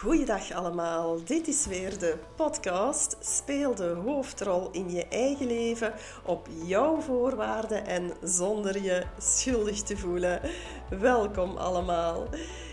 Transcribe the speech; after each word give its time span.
Goeiedag 0.00 0.52
allemaal, 0.52 1.24
dit 1.24 1.48
is 1.48 1.66
weer 1.66 1.98
de 1.98 2.18
podcast 2.36 3.16
Speel 3.20 3.74
de 3.74 3.88
hoofdrol 4.04 4.70
in 4.70 4.90
je 4.90 5.06
eigen 5.08 5.46
leven 5.46 5.92
op 6.24 6.48
jouw 6.64 7.00
voorwaarden 7.00 7.86
en 7.86 8.12
zonder 8.22 8.82
je 8.82 9.02
schuldig 9.18 9.82
te 9.82 9.96
voelen. 9.96 10.40
Welkom 10.88 11.56
allemaal. 11.56 12.28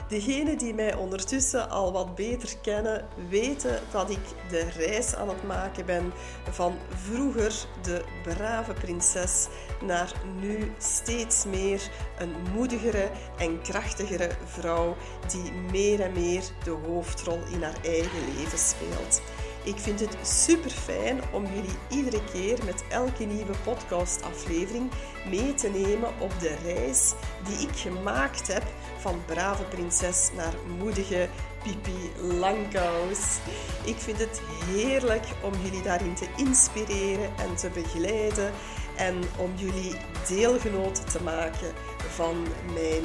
Degenen 0.08 0.58
die 0.58 0.74
mij 0.74 0.96
ondertussen 0.96 1.70
al 1.70 1.92
wat 1.92 2.16
beter 2.16 2.58
kennen, 2.62 3.08
weten 3.30 3.80
dat 3.92 4.10
ik 4.10 4.20
de 4.50 4.70
reis 4.70 5.16
aan 5.16 5.30
het 5.30 5.44
maken 5.44 5.86
ben 5.86 6.14
van 6.50 6.78
vroeger 6.96 7.54
de 7.82 8.04
brave 8.24 8.74
prinses 8.74 9.48
naar 9.82 10.12
nu 10.42 10.72
steeds 10.78 11.46
meer 11.46 11.90
een 12.20 12.36
moedigere 12.54 13.10
en 13.38 13.62
krachtigere 13.62 14.30
vrouw 14.46 14.96
die 15.28 15.52
meer 15.52 16.02
en 16.02 16.12
meer 16.14 16.44
de 16.64 16.78
hoofdrol 16.86 17.40
in 17.52 17.64
haar 17.64 17.78
eigen 17.84 18.36
leven 18.36 18.58
speelt. 18.58 19.22
Ik 19.64 19.78
vind 19.78 20.00
het 20.00 20.18
super 20.22 20.70
fijn 20.70 21.22
om 21.34 21.46
jullie 21.46 21.78
iedere 21.90 22.24
keer 22.32 22.58
met 22.66 22.84
elke 22.90 23.24
nieuwe 23.24 23.54
podcastaflevering 23.64 24.92
mee 25.30 25.54
te 25.54 25.70
nemen 25.70 26.10
op 26.20 26.40
de 26.40 26.56
reis 26.64 27.14
die 27.48 27.68
ik 27.68 27.76
gemaakt 27.76 28.54
heb 28.54 28.64
van 29.08 29.26
brave 29.26 29.64
prinses 29.64 30.30
naar 30.36 30.54
moedige 30.78 31.28
Pipi 31.64 32.12
Langkous. 32.22 33.38
Ik 33.84 33.96
vind 33.96 34.20
het 34.20 34.42
heerlijk 34.66 35.24
om 35.44 35.54
jullie 35.64 35.82
daarin 35.82 36.14
te 36.14 36.28
inspireren 36.38 37.30
en 37.38 37.56
te 37.56 37.70
begeleiden 37.70 38.52
en 38.96 39.16
om 39.38 39.52
jullie 39.56 39.96
deelgenoot 40.28 41.12
te 41.12 41.24
maken 41.24 41.74
van 41.98 42.48
mijn 42.74 43.04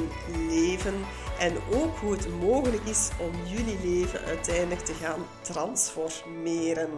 leven 0.49 0.93
en 1.39 1.53
ook 1.73 1.97
hoe 1.97 2.11
het 2.11 2.39
mogelijk 2.39 2.83
is 2.83 3.09
om 3.19 3.45
jullie 3.45 3.79
leven 3.83 4.25
uiteindelijk 4.25 4.81
te 4.81 4.93
gaan 4.93 5.25
transformeren. 5.41 6.89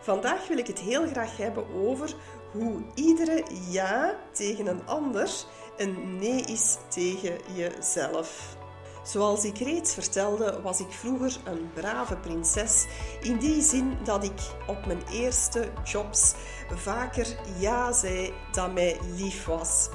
Vandaag 0.00 0.48
wil 0.48 0.58
ik 0.58 0.66
het 0.66 0.78
heel 0.78 1.06
graag 1.06 1.36
hebben 1.36 1.64
over 1.74 2.14
hoe 2.52 2.82
iedere 2.94 3.44
ja 3.70 4.16
tegen 4.32 4.66
een 4.66 4.86
ander 4.86 5.30
een 5.78 6.18
nee 6.18 6.40
is 6.40 6.76
tegen 6.88 7.38
jezelf. 7.54 8.56
Zoals 9.02 9.44
ik 9.44 9.58
reeds 9.58 9.94
vertelde, 9.94 10.60
was 10.62 10.80
ik 10.80 10.90
vroeger 10.90 11.36
een 11.44 11.70
brave 11.74 12.16
prinses. 12.16 12.86
In 13.20 13.38
die 13.38 13.62
zin 13.62 13.98
dat 14.04 14.24
ik 14.24 14.40
op 14.66 14.86
mijn 14.86 15.02
eerste 15.12 15.68
jobs 15.84 16.34
vaker 16.74 17.26
ja 17.58 17.92
zei 17.92 18.32
dan 18.52 18.72
mij 18.72 18.98
lief 19.16 19.44
was. 19.44 19.88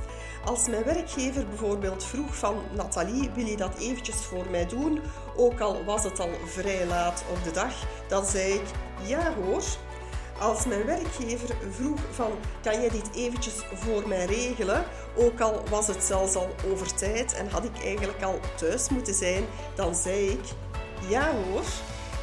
Als 0.46 0.68
mijn 0.68 0.84
werkgever 0.84 1.48
bijvoorbeeld 1.48 2.04
vroeg 2.04 2.36
van 2.36 2.56
Nathalie, 2.76 3.30
wil 3.34 3.46
je 3.46 3.58
dat 3.58 3.78
eventjes 3.78 4.16
voor 4.16 4.50
mij 4.50 4.66
doen? 4.66 5.00
Ook 5.36 5.60
al 5.60 5.84
was 5.84 6.04
het 6.04 6.20
al 6.20 6.30
vrij 6.46 6.86
laat 6.86 7.24
op 7.32 7.44
de 7.44 7.52
dag, 7.52 7.74
dan 8.08 8.26
zei 8.26 8.54
ik 8.54 8.66
ja 9.04 9.34
hoor. 9.34 9.64
Als 10.44 10.66
mijn 10.66 10.86
werkgever 10.86 11.56
vroeg 11.70 12.00
van 12.12 12.32
kan 12.62 12.82
jij 12.82 12.90
dit 12.90 13.10
eventjes 13.16 13.54
voor 13.74 14.08
mij 14.08 14.26
regelen, 14.26 14.84
ook 15.16 15.40
al 15.40 15.64
was 15.70 15.88
het 15.88 16.04
zelfs 16.04 16.36
al 16.36 16.50
over 16.72 16.94
tijd 16.94 17.34
en 17.34 17.50
had 17.50 17.64
ik 17.64 17.84
eigenlijk 17.84 18.22
al 18.24 18.40
thuis 18.56 18.90
moeten 18.90 19.14
zijn, 19.14 19.44
dan 19.76 19.96
zei 19.96 20.30
ik 20.30 20.44
ja 21.08 21.32
hoor. 21.32 21.64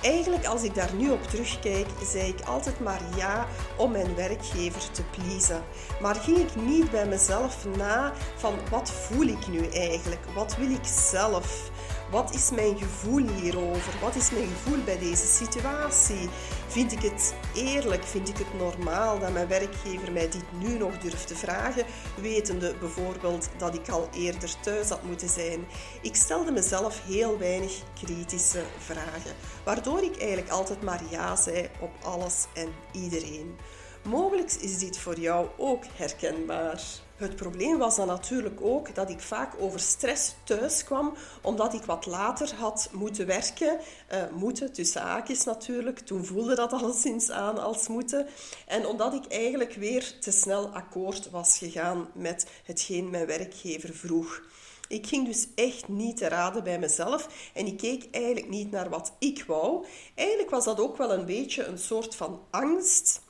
Eigenlijk, 0.02 0.46
als 0.46 0.62
ik 0.62 0.74
daar 0.74 0.94
nu 0.94 1.10
op 1.10 1.22
terugkijk, 1.22 1.86
zei 2.04 2.28
ik 2.28 2.40
altijd 2.46 2.80
maar 2.80 3.00
ja 3.16 3.46
om 3.76 3.90
mijn 3.90 4.14
werkgever 4.14 4.90
te 4.90 5.02
pleasen. 5.10 5.62
Maar 6.00 6.14
ging 6.14 6.38
ik 6.38 6.56
niet 6.56 6.90
bij 6.90 7.06
mezelf 7.06 7.66
na 7.76 8.12
van 8.36 8.54
wat 8.70 8.90
voel 8.90 9.26
ik 9.26 9.48
nu 9.48 9.66
eigenlijk? 9.66 10.20
Wat 10.34 10.56
wil 10.56 10.70
ik 10.70 10.84
zelf? 11.10 11.70
Wat 12.10 12.34
is 12.34 12.50
mijn 12.50 12.78
gevoel 12.78 13.28
hierover? 13.28 14.00
Wat 14.00 14.14
is 14.14 14.30
mijn 14.30 14.46
gevoel 14.46 14.84
bij 14.84 14.98
deze 14.98 15.26
situatie? 15.26 16.28
Vind 16.68 16.92
ik 16.92 17.02
het 17.02 17.34
eerlijk? 17.54 18.04
Vind 18.04 18.28
ik 18.28 18.36
het 18.36 18.54
normaal 18.58 19.18
dat 19.18 19.32
mijn 19.32 19.48
werkgever 19.48 20.12
mij 20.12 20.30
dit 20.30 20.44
nu 20.58 20.78
nog 20.78 20.98
durft 20.98 21.26
te 21.26 21.36
vragen, 21.36 21.84
wetende 22.20 22.74
bijvoorbeeld 22.80 23.48
dat 23.58 23.74
ik 23.74 23.88
al 23.88 24.08
eerder 24.14 24.60
thuis 24.60 24.88
had 24.88 25.02
moeten 25.02 25.28
zijn? 25.28 25.64
Ik 26.02 26.14
stelde 26.14 26.52
mezelf 26.52 27.00
heel 27.04 27.38
weinig 27.38 27.72
kritische 28.04 28.62
vragen, 28.78 29.34
waardoor 29.64 30.02
ik 30.02 30.16
eigenlijk 30.16 30.50
altijd 30.50 30.82
maar 30.82 31.02
ja 31.10 31.36
zei 31.36 31.68
op 31.80 31.90
alles 32.02 32.46
en 32.54 32.68
iedereen. 32.92 33.56
Mogelijk 34.02 34.52
is 34.52 34.78
dit 34.78 34.98
voor 34.98 35.20
jou 35.20 35.48
ook 35.56 35.84
herkenbaar. 35.94 36.82
Het 37.20 37.36
probleem 37.36 37.78
was 37.78 37.96
dan 37.96 38.06
natuurlijk 38.06 38.60
ook 38.60 38.94
dat 38.94 39.10
ik 39.10 39.20
vaak 39.20 39.54
over 39.58 39.80
stress 39.80 40.34
thuis 40.44 40.84
kwam, 40.84 41.14
omdat 41.42 41.74
ik 41.74 41.82
wat 41.82 42.06
later 42.06 42.54
had 42.54 42.88
moeten 42.92 43.26
werken. 43.26 43.78
Uh, 44.12 44.22
moeten, 44.32 44.72
tussen 44.72 45.00
haakjes 45.00 45.44
natuurlijk. 45.44 45.98
Toen 45.98 46.24
voelde 46.24 46.54
dat 46.54 46.72
alleszins 46.72 47.30
aan 47.30 47.58
als 47.58 47.88
moeten. 47.88 48.26
En 48.66 48.86
omdat 48.86 49.14
ik 49.14 49.26
eigenlijk 49.26 49.74
weer 49.74 50.18
te 50.20 50.30
snel 50.30 50.68
akkoord 50.68 51.30
was 51.30 51.58
gegaan 51.58 52.08
met 52.14 52.46
hetgeen 52.64 53.10
mijn 53.10 53.26
werkgever 53.26 53.94
vroeg. 53.94 54.42
Ik 54.88 55.06
ging 55.06 55.26
dus 55.26 55.48
echt 55.54 55.88
niet 55.88 56.16
te 56.16 56.28
raden 56.28 56.64
bij 56.64 56.78
mezelf 56.78 57.50
en 57.54 57.66
ik 57.66 57.76
keek 57.76 58.08
eigenlijk 58.10 58.48
niet 58.48 58.70
naar 58.70 58.88
wat 58.88 59.12
ik 59.18 59.44
wou. 59.46 59.86
Eigenlijk 60.14 60.50
was 60.50 60.64
dat 60.64 60.80
ook 60.80 60.96
wel 60.96 61.12
een 61.12 61.26
beetje 61.26 61.64
een 61.64 61.78
soort 61.78 62.14
van 62.14 62.40
angst 62.50 63.20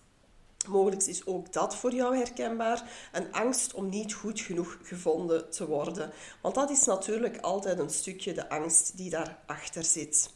Mogelijk 0.69 1.03
is 1.03 1.26
ook 1.26 1.53
dat 1.53 1.76
voor 1.76 1.93
jou 1.93 2.16
herkenbaar. 2.16 2.91
Een 3.12 3.32
angst 3.32 3.75
om 3.75 3.88
niet 3.88 4.15
goed 4.15 4.41
genoeg 4.41 4.78
gevonden 4.82 5.50
te 5.50 5.66
worden. 5.66 6.12
Want 6.41 6.54
dat 6.54 6.71
is 6.71 6.84
natuurlijk 6.84 7.38
altijd 7.41 7.78
een 7.78 7.91
stukje 7.91 8.32
de 8.32 8.48
angst 8.48 8.97
die 8.97 9.10
daarachter 9.10 9.84
zit. 9.84 10.31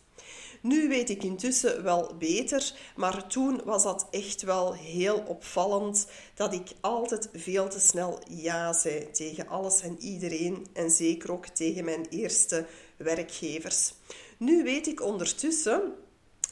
Nu 0.60 0.88
weet 0.88 1.10
ik 1.10 1.22
intussen 1.22 1.82
wel 1.82 2.14
beter, 2.18 2.72
maar 2.96 3.26
toen 3.26 3.60
was 3.64 3.82
dat 3.82 4.06
echt 4.10 4.42
wel 4.42 4.72
heel 4.72 5.24
opvallend 5.26 6.06
dat 6.34 6.52
ik 6.52 6.72
altijd 6.80 7.28
veel 7.32 7.68
te 7.68 7.80
snel 7.80 8.18
ja 8.28 8.72
zei 8.72 9.10
tegen 9.10 9.48
alles 9.48 9.80
en 9.80 9.96
iedereen 10.00 10.66
en 10.72 10.90
zeker 10.90 11.32
ook 11.32 11.46
tegen 11.46 11.84
mijn 11.84 12.06
eerste 12.10 12.66
werkgevers. 12.96 13.94
Nu 14.38 14.62
weet 14.62 14.86
ik 14.86 15.02
ondertussen 15.02 15.94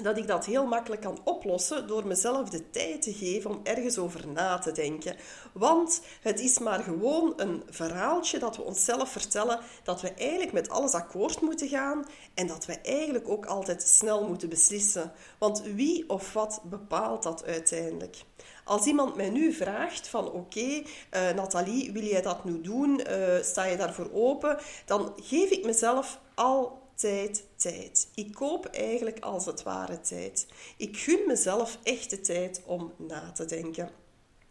dat 0.02 0.18
ik 0.18 0.26
dat 0.26 0.44
heel 0.44 0.66
makkelijk 0.66 1.02
kan 1.02 1.18
oplossen 1.24 1.86
door 1.86 2.06
mezelf 2.06 2.48
de 2.48 2.70
tijd 2.70 3.02
te 3.02 3.12
geven 3.12 3.50
om 3.50 3.60
ergens 3.62 3.98
over 3.98 4.28
na 4.28 4.58
te 4.58 4.72
denken. 4.72 5.16
Want 5.52 6.02
het 6.20 6.40
is 6.40 6.58
maar 6.58 6.80
gewoon 6.80 7.32
een 7.36 7.62
verhaaltje 7.68 8.38
dat 8.38 8.56
we 8.56 8.62
onszelf 8.62 9.08
vertellen 9.08 9.60
dat 9.82 10.00
we 10.00 10.12
eigenlijk 10.12 10.52
met 10.52 10.68
alles 10.68 10.92
akkoord 10.92 11.40
moeten 11.40 11.68
gaan 11.68 12.06
en 12.34 12.46
dat 12.46 12.66
we 12.66 12.78
eigenlijk 12.80 13.28
ook 13.28 13.46
altijd 13.46 13.82
snel 13.82 14.28
moeten 14.28 14.48
beslissen. 14.48 15.12
Want 15.38 15.62
wie 15.62 16.08
of 16.08 16.32
wat 16.32 16.60
bepaalt 16.64 17.22
dat 17.22 17.44
uiteindelijk? 17.44 18.16
Als 18.64 18.86
iemand 18.86 19.16
mij 19.16 19.30
nu 19.30 19.52
vraagt 19.52 20.08
van 20.08 20.26
oké, 20.26 20.36
okay, 20.36 20.86
uh, 21.10 21.34
Nathalie, 21.36 21.92
wil 21.92 22.02
jij 22.02 22.22
dat 22.22 22.44
nu 22.44 22.60
doen? 22.60 23.00
Uh, 23.10 23.42
sta 23.42 23.64
je 23.64 23.76
daarvoor 23.76 24.10
open? 24.12 24.58
Dan 24.84 25.12
geef 25.16 25.50
ik 25.50 25.64
mezelf 25.64 26.20
al 26.34 26.81
tijd, 26.94 27.44
tijd. 27.56 28.08
Ik 28.14 28.34
koop 28.34 28.66
eigenlijk 28.66 29.20
als 29.20 29.46
het 29.46 29.62
ware 29.62 30.00
tijd. 30.00 30.46
Ik 30.76 30.96
gun 30.96 31.20
mezelf 31.26 31.78
echte 31.82 32.20
tijd 32.20 32.62
om 32.66 32.92
na 32.96 33.32
te 33.32 33.44
denken. 33.44 33.90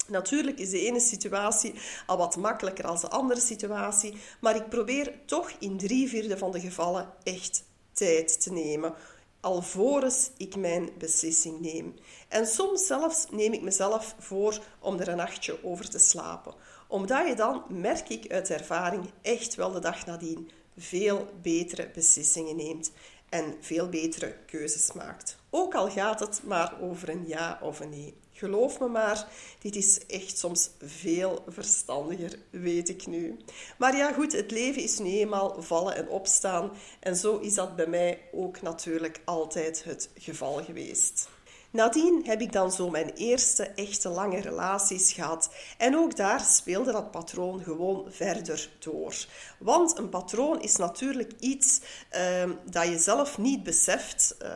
Natuurlijk 0.07 0.59
is 0.59 0.69
de 0.69 0.79
ene 0.79 0.99
situatie 0.99 1.73
al 2.05 2.17
wat 2.17 2.35
makkelijker 2.35 2.83
dan 2.83 3.01
de 3.01 3.09
andere 3.09 3.39
situatie, 3.39 4.17
maar 4.41 4.55
ik 4.55 4.69
probeer 4.69 5.19
toch 5.25 5.51
in 5.59 5.77
drie 5.77 6.09
vierde 6.09 6.37
van 6.37 6.51
de 6.51 6.59
gevallen 6.59 7.13
echt 7.23 7.63
tijd 7.93 8.41
te 8.41 8.51
nemen, 8.51 8.93
alvorens 9.39 10.31
ik 10.37 10.55
mijn 10.55 10.89
beslissing 10.97 11.59
neem. 11.59 11.95
En 12.27 12.47
soms 12.47 12.85
zelfs 12.85 13.25
neem 13.29 13.53
ik 13.53 13.61
mezelf 13.61 14.15
voor 14.19 14.59
om 14.79 14.99
er 14.99 15.07
een 15.07 15.17
nachtje 15.17 15.63
over 15.63 15.89
te 15.89 15.99
slapen, 15.99 16.53
omdat 16.87 17.27
je 17.27 17.35
dan, 17.35 17.63
merk 17.69 18.09
ik 18.09 18.31
uit 18.31 18.49
ervaring, 18.49 19.11
echt 19.21 19.55
wel 19.55 19.71
de 19.71 19.79
dag 19.79 20.05
nadien 20.05 20.51
veel 20.77 21.27
betere 21.41 21.89
beslissingen 21.93 22.55
neemt 22.55 22.91
en 23.29 23.55
veel 23.59 23.89
betere 23.89 24.35
keuzes 24.45 24.91
maakt. 24.91 25.37
Ook 25.49 25.75
al 25.75 25.89
gaat 25.89 26.19
het 26.19 26.41
maar 26.43 26.81
over 26.81 27.09
een 27.09 27.27
ja 27.27 27.59
of 27.61 27.79
een 27.79 27.89
nee. 27.89 28.13
Geloof 28.41 28.79
me 28.79 28.87
maar, 28.87 29.27
dit 29.59 29.75
is 29.75 30.05
echt 30.05 30.37
soms 30.37 30.69
veel 30.79 31.43
verstandiger, 31.47 32.39
weet 32.49 32.89
ik 32.89 33.07
nu. 33.07 33.37
Maar 33.77 33.97
ja, 33.97 34.13
goed, 34.13 34.31
het 34.31 34.51
leven 34.51 34.81
is 34.81 34.99
nu 34.99 35.09
eenmaal 35.09 35.61
vallen 35.61 35.95
en 35.95 36.09
opstaan. 36.09 36.71
En 36.99 37.15
zo 37.15 37.37
is 37.37 37.53
dat 37.53 37.75
bij 37.75 37.87
mij 37.87 38.21
ook 38.31 38.61
natuurlijk 38.61 39.21
altijd 39.25 39.83
het 39.83 40.09
geval 40.17 40.63
geweest. 40.63 41.29
Nadien 41.71 42.21
heb 42.25 42.41
ik 42.41 42.51
dan 42.51 42.71
zo 42.71 42.89
mijn 42.89 43.09
eerste 43.09 43.63
echte 43.63 44.09
lange 44.09 44.39
relaties 44.39 45.13
gehad. 45.13 45.49
En 45.77 45.97
ook 45.97 46.15
daar 46.15 46.39
speelde 46.39 46.91
dat 46.91 47.11
patroon 47.11 47.63
gewoon 47.63 48.05
verder 48.09 48.69
door. 48.79 49.15
Want 49.59 49.97
een 49.97 50.09
patroon 50.09 50.61
is 50.61 50.75
natuurlijk 50.75 51.31
iets 51.39 51.81
uh, 52.15 52.49
dat 52.69 52.87
je 52.87 52.99
zelf 52.99 53.37
niet 53.37 53.63
beseft. 53.63 54.35
Uh, 54.41 54.49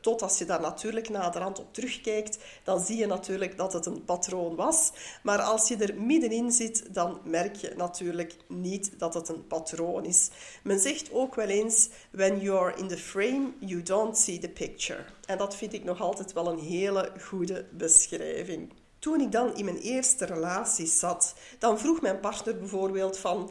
tot 0.00 0.22
als 0.22 0.38
je 0.38 0.44
daar 0.44 0.60
natuurlijk 0.60 1.08
naderhand 1.08 1.58
op 1.58 1.74
terugkijkt, 1.74 2.38
dan 2.64 2.80
zie 2.80 2.96
je 2.96 3.06
natuurlijk 3.06 3.56
dat 3.56 3.72
het 3.72 3.86
een 3.86 4.04
patroon 4.04 4.54
was. 4.54 4.92
Maar 5.22 5.40
als 5.40 5.68
je 5.68 5.76
er 5.76 5.94
middenin 5.94 6.52
zit, 6.52 6.94
dan 6.94 7.20
merk 7.24 7.56
je 7.56 7.72
natuurlijk 7.76 8.36
niet 8.48 8.98
dat 8.98 9.14
het 9.14 9.28
een 9.28 9.46
patroon 9.46 10.04
is. 10.04 10.30
Men 10.62 10.78
zegt 10.78 11.12
ook 11.12 11.34
wel 11.34 11.48
eens: 11.48 11.88
When 12.10 12.40
you're 12.40 12.76
in 12.76 12.88
the 12.88 12.98
frame, 12.98 13.52
you 13.58 13.82
don't 13.82 14.18
see 14.18 14.38
the 14.38 14.48
picture. 14.48 15.04
En 15.26 15.38
dat 15.38 15.56
vind 15.56 15.72
ik 15.72 15.84
nog 15.84 16.00
altijd 16.00 16.32
wel 16.32 16.41
een 16.46 16.58
hele 16.58 17.12
goede 17.20 17.66
beschrijving. 17.70 18.72
Toen 18.98 19.20
ik 19.20 19.32
dan 19.32 19.56
in 19.56 19.64
mijn 19.64 19.78
eerste 19.78 20.24
relatie 20.24 20.86
zat, 20.86 21.34
dan 21.58 21.78
vroeg 21.78 22.00
mijn 22.00 22.20
partner 22.20 22.58
bijvoorbeeld 22.58 23.18
van... 23.18 23.50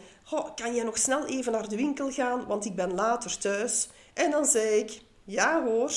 kan 0.56 0.76
jij 0.76 0.84
nog 0.84 0.98
snel 0.98 1.26
even 1.26 1.52
naar 1.52 1.70
de 1.70 1.76
winkel 1.76 2.12
gaan, 2.12 2.46
want 2.48 2.66
ik 2.66 2.76
ben 2.76 2.94
later 2.94 3.38
thuis? 3.38 3.90
En 4.14 4.32
dan 4.32 4.46
zei 4.46 4.80
ik, 4.80 5.02
ja 5.24 5.64
hoor. 5.64 5.92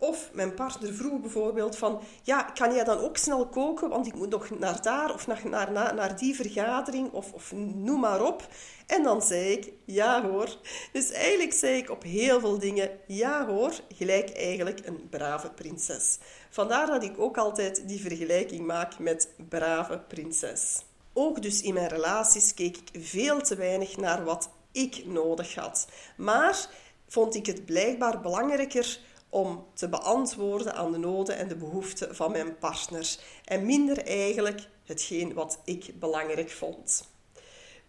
Of 0.00 0.30
mijn 0.32 0.54
partner 0.54 0.92
vroeg 0.94 1.20
bijvoorbeeld 1.20 1.76
van, 1.76 2.00
ja, 2.22 2.42
kan 2.42 2.74
jij 2.74 2.84
dan 2.84 2.98
ook 2.98 3.16
snel 3.16 3.46
koken, 3.46 3.88
want 3.88 4.06
ik 4.06 4.14
moet 4.14 4.30
nog 4.30 4.50
naar 4.58 4.82
daar 4.82 5.14
of 5.14 5.26
naar, 5.26 5.42
naar, 5.70 5.94
naar 5.94 6.16
die 6.16 6.34
vergadering 6.34 7.12
of, 7.12 7.32
of 7.32 7.52
noem 7.52 8.00
maar 8.00 8.24
op. 8.24 8.48
En 8.86 9.02
dan 9.02 9.22
zei 9.22 9.52
ik, 9.52 9.72
ja 9.84 10.22
hoor. 10.22 10.56
Dus 10.92 11.10
eigenlijk 11.10 11.52
zei 11.52 11.76
ik 11.76 11.90
op 11.90 12.02
heel 12.02 12.40
veel 12.40 12.58
dingen, 12.58 12.90
ja 13.06 13.46
hoor, 13.46 13.72
gelijk 13.88 14.30
eigenlijk 14.30 14.80
een 14.86 15.08
brave 15.10 15.50
prinses. 15.50 16.18
Vandaar 16.50 16.86
dat 16.86 17.02
ik 17.02 17.18
ook 17.18 17.38
altijd 17.38 17.88
die 17.88 18.00
vergelijking 18.00 18.66
maak 18.66 18.98
met 18.98 19.28
brave 19.48 19.98
prinses. 19.98 20.84
Ook 21.12 21.42
dus 21.42 21.60
in 21.60 21.74
mijn 21.74 21.88
relaties 21.88 22.54
keek 22.54 22.76
ik 22.76 23.04
veel 23.04 23.40
te 23.40 23.56
weinig 23.56 23.96
naar 23.96 24.24
wat 24.24 24.50
ik 24.72 25.06
nodig 25.06 25.54
had. 25.54 25.86
Maar 26.16 26.68
vond 27.08 27.34
ik 27.34 27.46
het 27.46 27.64
blijkbaar 27.64 28.20
belangrijker 28.20 29.00
om 29.30 29.66
te 29.74 29.88
beantwoorden 29.88 30.74
aan 30.74 30.92
de 30.92 30.98
noden 30.98 31.36
en 31.36 31.48
de 31.48 31.56
behoeften 31.56 32.16
van 32.16 32.32
mijn 32.32 32.58
partner. 32.58 33.16
En 33.44 33.66
minder 33.66 34.06
eigenlijk 34.06 34.68
hetgeen 34.84 35.34
wat 35.34 35.58
ik 35.64 35.98
belangrijk 35.98 36.50
vond. 36.50 37.08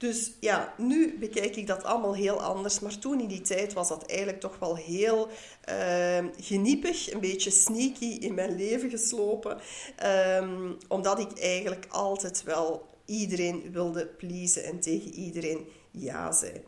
Dus 0.02 0.32
ja, 0.40 0.74
nu 0.78 1.18
bekijk 1.20 1.56
ik 1.56 1.68
dat 1.68 1.84
allemaal 1.84 2.16
heel 2.16 2.42
anders. 2.42 2.80
Maar 2.80 2.98
toen 2.98 3.20
in 3.20 3.28
die 3.28 3.42
tijd 3.42 3.74
was 3.74 3.88
dat 3.88 4.06
eigenlijk 4.06 4.40
toch 4.40 4.60
wel 4.60 4.76
heel 4.76 5.28
uh, 5.70 6.26
geniepig, 6.38 7.12
een 7.14 7.20
beetje 7.20 7.50
sneaky 7.50 8.06
in 8.06 8.34
mijn 8.34 8.56
leven 8.56 8.90
geslopen. 8.90 9.60
Um, 10.06 10.78
omdat 10.88 11.20
ik 11.20 11.40
eigenlijk 11.40 11.86
altijd 11.90 12.44
wel 12.44 12.86
iedereen 13.06 13.72
wilde 13.72 14.06
pleasen 14.06 14.64
en 14.64 14.80
tegen 14.80 15.14
iedereen 15.14 15.68
ja 15.92 16.32
zei. 16.32 16.64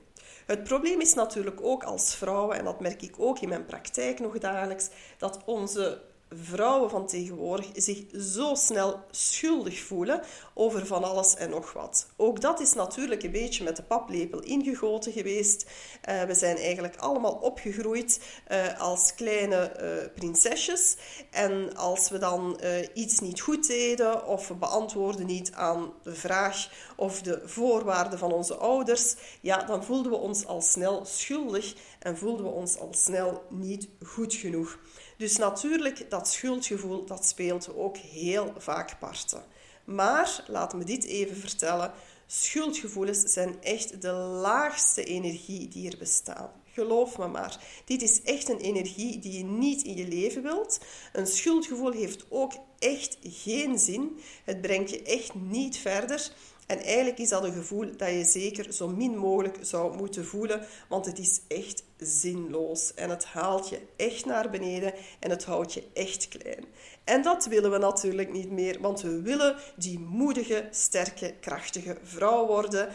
Het 0.53 0.63
probleem 0.63 1.01
is 1.01 1.13
natuurlijk 1.13 1.61
ook 1.61 1.83
als 1.83 2.15
vrouwen, 2.15 2.57
en 2.57 2.65
dat 2.65 2.79
merk 2.79 3.01
ik 3.01 3.15
ook 3.17 3.39
in 3.39 3.49
mijn 3.49 3.65
praktijk 3.65 4.19
nog 4.19 4.37
dagelijks, 4.37 4.89
dat 5.17 5.39
onze 5.45 6.01
vrouwen 6.41 6.89
van 6.89 7.07
tegenwoordig 7.07 7.69
zich 7.73 8.03
zo 8.35 8.55
snel 8.55 8.99
schuldig 9.11 9.79
voelen 9.79 10.21
over 10.53 10.85
van 10.85 11.03
alles 11.03 11.35
en 11.35 11.49
nog 11.49 11.73
wat. 11.73 12.07
Ook 12.15 12.41
dat 12.41 12.59
is 12.59 12.73
natuurlijk 12.73 13.23
een 13.23 13.31
beetje 13.31 13.63
met 13.63 13.75
de 13.75 13.83
paplepel 13.83 14.39
ingegoten 14.39 15.11
geweest. 15.11 15.65
Uh, 16.09 16.23
we 16.23 16.33
zijn 16.33 16.57
eigenlijk 16.57 16.95
allemaal 16.95 17.33
opgegroeid 17.33 18.19
uh, 18.51 18.79
als 18.79 19.15
kleine 19.15 19.71
uh, 19.81 20.13
prinsesjes. 20.15 20.95
En 21.31 21.75
als 21.75 22.09
we 22.09 22.17
dan 22.17 22.59
iets 22.93 23.19
niet 23.19 23.41
goed 23.41 23.67
deden 23.67 24.27
of 24.27 24.47
we 24.47 24.53
beantwoorden 24.53 25.25
niet 25.25 25.51
aan 25.51 25.93
de 26.03 26.15
vraag 26.15 26.69
of 26.95 27.21
de 27.21 27.41
voorwaarden 27.45 28.19
van 28.19 28.31
onze 28.31 28.55
ouders, 28.55 29.15
ja, 29.41 29.63
dan 29.63 29.83
voelden 29.83 30.11
we 30.11 30.17
ons 30.17 30.45
al 30.45 30.61
snel 30.61 31.05
schuldig 31.05 31.73
en 31.99 32.17
voelden 32.17 32.45
we 32.45 32.51
ons 32.51 32.77
al 32.77 32.93
snel 32.93 33.43
niet 33.49 33.87
goed 34.01 34.33
genoeg. 34.33 34.77
Dus 35.17 35.37
natuurlijk, 35.37 36.09
dat 36.09 36.27
schuldgevoel, 36.27 37.05
dat 37.05 37.25
speelt 37.25 37.75
ook 37.75 37.97
heel 37.97 38.53
vaak 38.57 38.99
parten. 38.99 39.43
Maar, 39.83 40.43
laat 40.47 40.73
me 40.73 40.83
dit 40.83 41.03
even 41.03 41.35
vertellen, 41.35 41.91
schuldgevoelens 42.27 43.21
zijn 43.21 43.61
echt 43.61 44.01
de 44.01 44.11
laagste 44.11 45.03
energie 45.03 45.67
die 45.67 45.91
er 45.91 45.97
bestaat. 45.97 46.51
Geloof 46.73 47.17
me 47.17 47.27
maar. 47.27 47.59
Dit 47.85 48.01
is 48.01 48.21
echt 48.21 48.49
een 48.49 48.59
energie 48.59 49.19
die 49.19 49.37
je 49.37 49.43
niet 49.43 49.83
in 49.83 49.95
je 49.95 50.07
leven 50.07 50.43
wilt. 50.43 50.79
Een 51.11 51.27
schuldgevoel 51.27 51.91
heeft 51.91 52.25
ook 52.29 52.53
echt 52.79 53.17
geen 53.21 53.79
zin. 53.79 54.19
Het 54.43 54.61
brengt 54.61 54.89
je 54.89 55.01
echt 55.03 55.33
niet 55.33 55.77
verder. 55.77 56.31
En 56.67 56.79
eigenlijk 56.79 57.17
is 57.17 57.29
dat 57.29 57.43
een 57.43 57.53
gevoel 57.53 57.97
dat 57.97 58.09
je 58.09 58.23
zeker 58.23 58.73
zo 58.73 58.87
min 58.87 59.17
mogelijk 59.17 59.57
zou 59.61 59.97
moeten 59.97 60.25
voelen, 60.25 60.65
want 60.89 61.05
het 61.05 61.19
is 61.19 61.41
echt 61.47 61.83
zinloos 61.97 62.93
en 62.93 63.09
het 63.09 63.25
haalt 63.25 63.69
je 63.69 63.79
echt 63.95 64.25
naar 64.25 64.49
beneden 64.49 64.93
en 65.19 65.29
het 65.29 65.43
houdt 65.43 65.73
je 65.73 65.83
echt 65.93 66.27
klein. 66.27 66.65
En 67.03 67.21
dat 67.21 67.45
willen 67.45 67.71
we 67.71 67.77
natuurlijk 67.77 68.31
niet 68.31 68.51
meer, 68.51 68.81
want 68.81 69.01
we 69.01 69.21
willen 69.21 69.55
die 69.75 69.99
moedige, 69.99 70.67
sterke, 70.71 71.33
krachtige 71.39 71.97
vrouw 72.03 72.47
worden, 72.47 72.89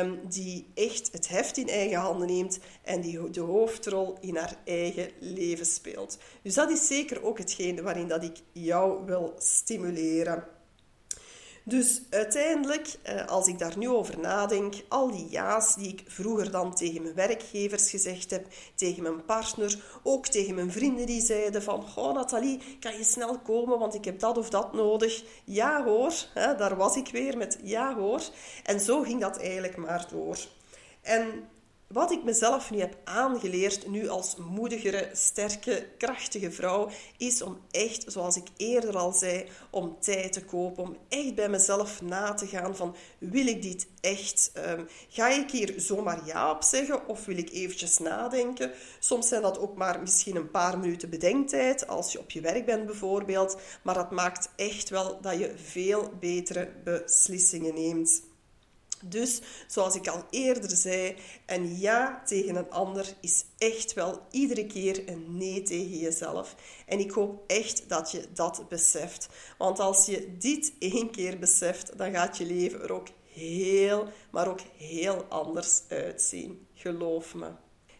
um, 0.00 0.20
die 0.28 0.66
echt 0.74 1.08
het 1.12 1.28
heft 1.28 1.56
in 1.56 1.68
eigen 1.68 1.98
handen 1.98 2.26
neemt 2.26 2.58
en 2.82 3.00
die 3.00 3.30
de 3.30 3.40
hoofdrol 3.40 4.16
in 4.20 4.36
haar 4.36 4.56
eigen 4.64 5.10
leven 5.20 5.66
speelt. 5.66 6.18
Dus 6.42 6.54
dat 6.54 6.70
is 6.70 6.86
zeker 6.86 7.24
ook 7.24 7.38
hetgeen 7.38 7.82
waarin 7.82 8.08
dat 8.08 8.22
ik 8.22 8.36
jou 8.52 9.04
wil 9.04 9.34
stimuleren. 9.38 10.44
Dus 11.64 12.02
uiteindelijk, 12.10 12.94
eh, 13.02 13.26
als 13.26 13.46
ik 13.46 13.58
daar 13.58 13.78
nu 13.78 13.88
over 13.88 14.18
nadenk, 14.18 14.74
al 14.88 15.10
die 15.10 15.28
ja's 15.28 15.74
die 15.74 15.88
ik 15.88 16.02
vroeger 16.06 16.50
dan 16.50 16.74
tegen 16.74 17.02
mijn 17.02 17.14
werkgevers 17.14 17.90
gezegd 17.90 18.30
heb, 18.30 18.46
tegen 18.74 19.02
mijn 19.02 19.24
partner, 19.24 19.78
ook 20.02 20.26
tegen 20.26 20.54
mijn 20.54 20.72
vrienden 20.72 21.06
die 21.06 21.20
zeiden 21.20 21.62
van, 21.62 21.84
oh 21.96 22.14
Nathalie, 22.14 22.60
kan 22.80 22.96
je 22.96 23.04
snel 23.04 23.38
komen, 23.38 23.78
want 23.78 23.94
ik 23.94 24.04
heb 24.04 24.18
dat 24.18 24.38
of 24.38 24.50
dat 24.50 24.72
nodig. 24.72 25.22
Ja 25.44 25.84
hoor, 25.84 26.12
daar 26.34 26.76
was 26.76 26.96
ik 26.96 27.08
weer 27.08 27.36
met 27.36 27.58
ja 27.62 27.94
hoor. 27.94 28.22
En 28.64 28.80
zo 28.80 29.02
ging 29.02 29.20
dat 29.20 29.38
eigenlijk 29.38 29.76
maar 29.76 30.06
door. 30.10 30.38
En 31.00 31.48
wat 31.92 32.10
ik 32.10 32.24
mezelf 32.24 32.70
nu 32.70 32.78
heb 32.78 32.96
aangeleerd, 33.04 33.88
nu 33.88 34.08
als 34.08 34.36
moedigere, 34.36 35.10
sterke, 35.12 35.88
krachtige 35.98 36.50
vrouw, 36.50 36.90
is 37.16 37.42
om 37.42 37.58
echt, 37.70 38.04
zoals 38.06 38.36
ik 38.36 38.46
eerder 38.56 38.96
al 38.96 39.12
zei, 39.12 39.48
om 39.70 39.96
tijd 40.00 40.32
te 40.32 40.44
kopen. 40.44 40.82
Om 40.82 40.96
echt 41.08 41.34
bij 41.34 41.48
mezelf 41.48 42.02
na 42.02 42.34
te 42.34 42.46
gaan 42.46 42.76
van, 42.76 42.96
wil 43.18 43.46
ik 43.46 43.62
dit 43.62 43.86
echt? 44.00 44.52
Um, 44.68 44.88
ga 45.08 45.28
ik 45.28 45.50
hier 45.50 45.74
zomaar 45.76 46.26
ja 46.26 46.50
op 46.50 46.62
zeggen 46.62 47.08
of 47.08 47.24
wil 47.24 47.38
ik 47.38 47.52
eventjes 47.52 47.98
nadenken? 47.98 48.72
Soms 48.98 49.28
zijn 49.28 49.42
dat 49.42 49.58
ook 49.58 49.76
maar 49.76 50.00
misschien 50.00 50.36
een 50.36 50.50
paar 50.50 50.78
minuten 50.78 51.10
bedenktijd, 51.10 51.86
als 51.86 52.12
je 52.12 52.18
op 52.18 52.30
je 52.30 52.40
werk 52.40 52.66
bent 52.66 52.86
bijvoorbeeld. 52.86 53.56
Maar 53.82 53.94
dat 53.94 54.10
maakt 54.10 54.50
echt 54.56 54.88
wel 54.88 55.20
dat 55.20 55.38
je 55.38 55.52
veel 55.56 56.12
betere 56.20 56.72
beslissingen 56.84 57.74
neemt. 57.74 58.30
Dus, 59.04 59.40
zoals 59.66 59.94
ik 59.94 60.08
al 60.08 60.24
eerder 60.30 60.76
zei, 60.76 61.16
een 61.46 61.78
ja 61.78 62.22
tegen 62.26 62.56
een 62.56 62.70
ander 62.70 63.14
is 63.20 63.44
echt 63.58 63.92
wel 63.92 64.20
iedere 64.30 64.66
keer 64.66 65.08
een 65.08 65.36
nee 65.36 65.62
tegen 65.62 65.98
jezelf. 65.98 66.54
En 66.86 66.98
ik 66.98 67.10
hoop 67.10 67.44
echt 67.46 67.88
dat 67.88 68.10
je 68.10 68.24
dat 68.34 68.68
beseft. 68.68 69.28
Want 69.58 69.78
als 69.78 70.06
je 70.06 70.36
dit 70.38 70.72
één 70.78 71.10
keer 71.10 71.38
beseft, 71.38 71.98
dan 71.98 72.12
gaat 72.12 72.36
je 72.36 72.46
leven 72.46 72.82
er 72.82 72.92
ook 72.92 73.08
heel, 73.32 74.08
maar 74.30 74.48
ook 74.48 74.60
heel 74.76 75.24
anders 75.28 75.82
uitzien. 75.88 76.66
Geloof 76.74 77.34
me. 77.34 77.50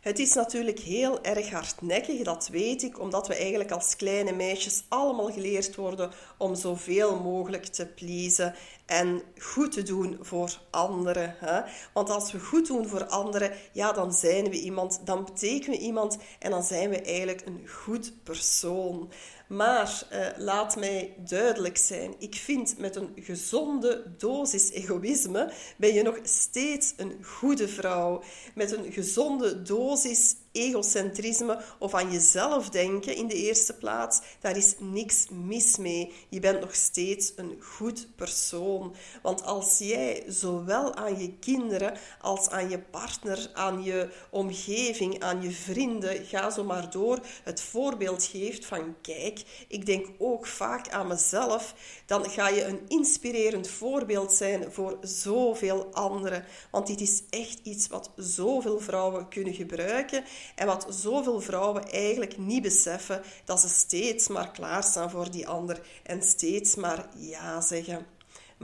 Het 0.02 0.18
is 0.18 0.32
natuurlijk 0.32 0.78
heel 0.78 1.23
erg 1.25 1.50
hardnekkig, 1.50 2.23
dat 2.23 2.49
weet 2.49 2.82
ik, 2.82 3.00
omdat 3.00 3.28
we 3.28 3.35
eigenlijk 3.35 3.71
als 3.71 3.97
kleine 3.97 4.32
meisjes 4.32 4.85
allemaal 4.88 5.32
geleerd 5.32 5.75
worden 5.75 6.11
om 6.38 6.54
zoveel 6.54 7.21
mogelijk 7.21 7.64
te 7.64 7.87
pleasen 7.87 8.54
en 8.87 9.23
goed 9.38 9.73
te 9.73 9.82
doen 9.82 10.18
voor 10.21 10.59
anderen. 10.71 11.37
Hè? 11.38 11.61
Want 11.92 12.11
als 12.11 12.32
we 12.32 12.38
goed 12.38 12.66
doen 12.66 12.87
voor 12.87 13.06
anderen, 13.06 13.52
ja, 13.73 13.92
dan 13.92 14.12
zijn 14.12 14.50
we 14.50 14.61
iemand, 14.61 15.00
dan 15.04 15.25
betekenen 15.25 15.78
we 15.78 15.85
iemand 15.85 16.18
en 16.38 16.50
dan 16.50 16.62
zijn 16.62 16.90
we 16.90 17.02
eigenlijk 17.02 17.47
een 17.47 17.68
goed 17.68 18.12
persoon. 18.23 19.11
Maar 19.52 20.02
eh, 20.11 20.26
laat 20.37 20.76
mij 20.76 21.14
duidelijk 21.28 21.76
zijn, 21.76 22.14
ik 22.18 22.35
vind 22.35 22.78
met 22.78 22.97
een 22.97 23.12
gezonde 23.16 24.04
dosis 24.18 24.71
egoïsme 24.71 25.52
ben 25.76 25.94
je 25.94 26.02
nog 26.02 26.18
steeds 26.23 26.92
een 26.97 27.25
goede 27.25 27.68
vrouw. 27.68 28.23
Met 28.54 28.73
een 28.73 28.92
gezonde 28.92 29.62
dosis 29.62 30.35
egocentrisme 30.52 31.59
of 31.78 31.94
aan 31.94 32.12
jezelf 32.12 32.68
denken 32.68 33.16
in 33.16 33.26
de 33.26 33.35
eerste 33.35 33.75
plaats. 33.75 34.21
Daar 34.40 34.56
is 34.56 34.75
niks 34.78 35.26
mis 35.30 35.76
mee. 35.76 36.12
Je 36.28 36.40
bent 36.40 36.61
nog 36.61 36.75
steeds 36.75 37.32
een 37.37 37.59
goed 37.61 38.09
persoon. 38.16 38.94
Want 39.23 39.42
als 39.42 39.78
jij 39.78 40.25
zowel 40.26 40.94
aan 40.94 41.21
je 41.21 41.32
kinderen 41.32 41.99
als 42.21 42.49
aan 42.49 42.71
je 42.71 42.78
partner, 42.78 43.50
aan 43.52 43.82
je 43.82 44.09
omgeving, 44.30 45.23
aan 45.23 45.42
je 45.42 45.50
vrienden, 45.50 46.25
ga 46.25 46.50
zo 46.50 46.64
maar 46.64 46.90
door, 46.90 47.18
het 47.44 47.61
voorbeeld 47.61 48.25
geeft 48.25 48.66
van 48.66 48.94
kijk, 49.02 49.64
ik 49.68 49.87
denk 49.87 50.06
ook 50.18 50.47
vaak 50.47 50.88
aan 50.88 51.06
mezelf, 51.06 51.75
dan 52.06 52.30
ga 52.30 52.49
je 52.49 52.64
een 52.64 52.80
inspirerend 52.88 53.68
voorbeeld 53.68 54.32
zijn 54.32 54.73
voor 54.73 54.99
zoveel 55.00 55.88
anderen. 55.92 56.44
Want 56.71 56.87
dit 56.87 57.00
is 57.00 57.23
echt 57.30 57.59
iets 57.62 57.88
wat 57.88 58.11
zoveel 58.16 58.80
vrouwen 58.80 59.28
kunnen 59.28 59.54
gebruiken 59.54 60.25
en 60.54 60.66
wat 60.66 60.87
zoveel 60.88 61.40
vrouwen 61.40 61.90
eigenlijk 61.90 62.38
niet 62.38 62.62
beseffen 62.62 63.22
dat 63.44 63.61
ze 63.61 63.68
steeds 63.68 64.28
maar 64.28 64.50
klaarstaan 64.50 65.11
voor 65.11 65.30
die 65.30 65.49
ander 65.49 65.80
en 66.02 66.22
steeds 66.22 66.75
maar 66.75 67.06
ja 67.16 67.61
zeggen 67.61 68.06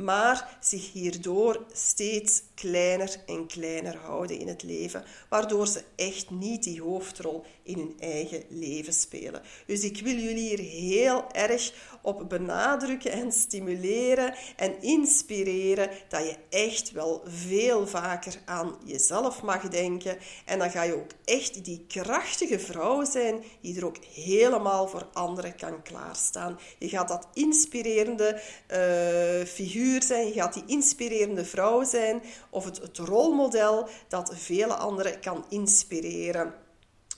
maar 0.04 0.58
zich 0.60 0.92
hierdoor 0.92 1.64
steeds 1.72 2.42
kleiner 2.54 3.16
en 3.26 3.46
kleiner 3.46 3.96
houden 3.96 4.38
in 4.38 4.48
het 4.48 4.62
leven, 4.62 5.04
waardoor 5.28 5.66
ze 5.66 5.82
echt 5.96 6.30
niet 6.30 6.62
die 6.62 6.82
hoofdrol 6.82 7.44
in 7.62 7.78
hun 7.78 7.94
eigen 7.98 8.42
leven 8.48 8.92
spelen. 8.92 9.42
Dus 9.66 9.82
ik 9.84 10.00
wil 10.00 10.14
jullie 10.14 10.48
hier 10.48 10.58
heel 10.58 11.32
erg 11.32 11.72
op 12.02 12.28
benadrukken 12.28 13.12
en 13.12 13.32
stimuleren 13.32 14.34
en 14.56 14.82
inspireren 14.82 15.90
dat 16.08 16.24
je 16.24 16.36
echt 16.48 16.92
wel 16.92 17.22
veel 17.26 17.86
vaker 17.86 18.34
aan 18.44 18.76
jezelf 18.84 19.42
mag 19.42 19.68
denken 19.68 20.18
en 20.44 20.58
dan 20.58 20.70
ga 20.70 20.82
je 20.82 20.94
ook 20.94 21.10
echt 21.24 21.64
die 21.64 21.84
krachtige 21.88 22.58
vrouw 22.58 23.04
zijn 23.04 23.42
die 23.60 23.76
er 23.76 23.86
ook 23.86 24.04
helemaal 24.14 24.88
voor 24.88 25.08
anderen 25.12 25.56
kan 25.56 25.82
klaarstaan. 25.82 26.58
Je 26.78 26.88
gaat 26.88 27.08
dat 27.08 27.28
inspirerende 27.32 28.40
uh, 28.70 29.46
figuur 29.46 29.87
zijn, 30.02 30.26
je 30.26 30.32
gaat 30.32 30.54
die 30.54 30.62
inspirerende 30.66 31.44
vrouw 31.44 31.84
zijn 31.84 32.22
of 32.50 32.64
het, 32.64 32.78
het 32.78 32.98
rolmodel 32.98 33.88
dat 34.08 34.32
vele 34.34 34.74
anderen 34.74 35.20
kan 35.20 35.44
inspireren. 35.48 36.54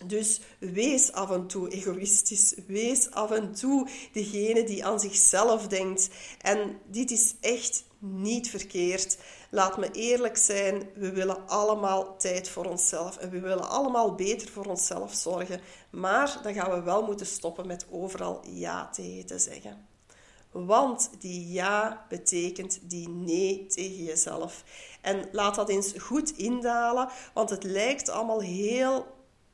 Dus 0.04 0.40
wees 0.58 1.12
af 1.12 1.30
en 1.30 1.46
toe 1.46 1.68
egoïstisch. 1.68 2.54
Wees 2.66 3.10
af 3.10 3.30
en 3.30 3.52
toe 3.54 3.88
degene 4.12 4.64
die 4.64 4.84
aan 4.84 5.00
zichzelf 5.00 5.66
denkt. 5.66 6.08
En 6.40 6.78
dit 6.86 7.10
is 7.10 7.34
echt 7.40 7.84
niet 7.98 8.50
verkeerd. 8.50 9.18
Laat 9.50 9.78
me 9.78 9.90
eerlijk 9.90 10.36
zijn, 10.36 10.90
we 10.94 11.12
willen 11.12 11.48
allemaal 11.48 12.16
tijd 12.16 12.48
voor 12.48 12.64
onszelf 12.64 13.16
en 13.16 13.30
we 13.30 13.40
willen 13.40 13.68
allemaal 13.68 14.14
beter 14.14 14.48
voor 14.48 14.64
onszelf 14.64 15.14
zorgen. 15.14 15.60
Maar 15.90 16.38
dan 16.42 16.54
gaan 16.54 16.70
we 16.70 16.82
wel 16.82 17.02
moeten 17.02 17.26
stoppen 17.26 17.66
met 17.66 17.86
overal 17.90 18.44
ja 18.46 18.90
tegen 18.90 19.26
te 19.26 19.38
zeggen. 19.38 19.89
Want 20.50 21.10
die 21.18 21.52
ja 21.52 22.06
betekent 22.08 22.78
die 22.82 23.08
nee 23.08 23.66
tegen 23.66 24.04
jezelf. 24.04 24.64
En 25.00 25.28
laat 25.32 25.54
dat 25.54 25.68
eens 25.68 25.92
goed 25.98 26.36
indalen, 26.36 27.08
want 27.34 27.50
het 27.50 27.62
lijkt 27.62 28.08
allemaal 28.08 28.40
heel 28.40 29.06